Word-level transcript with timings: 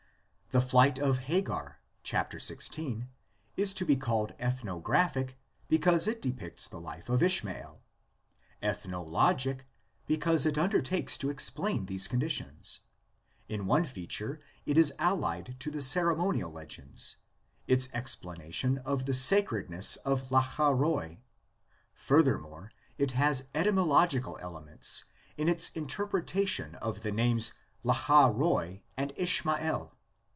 The 0.53 0.59
flight 0.59 0.99
of 0.99 1.19
Hagar 1.19 1.79
(xvi.) 2.03 3.07
is 3.55 3.73
to 3.73 3.85
be 3.85 3.95
called 3.95 4.33
ethnographic 4.37 5.37
because 5.69 6.07
it 6.07 6.21
depicts 6.21 6.67
the 6.67 6.77
life 6.81 7.07
of 7.07 7.23
Ishmael; 7.23 7.81
ethnologic, 8.61 9.61
because 10.07 10.45
it 10.45 10.57
undertakes 10.57 11.17
to 11.19 11.29
explain 11.29 11.85
these 11.85 12.09
conditions; 12.09 12.81
in 13.47 13.65
one 13.65 13.85
feature 13.85 14.41
it 14.65 14.77
is 14.77 14.91
allied 14.99 15.55
VARIETIES 15.55 15.55
OF 15.55 15.55
THE 15.55 15.55
LEGENDS. 15.55 15.59
35 15.59 15.59
to 15.59 15.71
the 15.71 15.81
ceremonial 16.11 16.51
legends, 16.51 17.15
its 17.67 17.89
explanation 17.93 18.77
of 18.79 19.05
the 19.05 19.13
sacredness 19.13 19.95
of 20.03 20.31
Lacha 20.31 20.77
roi; 20.77 21.21
furthermore 21.93 22.73
it 22.97 23.13
has 23.13 23.43
etymo 23.55 23.87
logical 23.87 24.37
elements 24.41 25.05
in 25.37 25.47
its 25.47 25.69
interpetation 25.69 26.75
of 26.75 27.03
the 27.03 27.11
names 27.13 27.53
Lacha 27.85 28.29
roi 28.35 28.83
and 28.97 29.13
Ishmael. 29.15 29.95